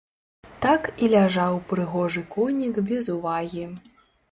[0.63, 3.71] Так і ляжаў прыгожы конік без увагі.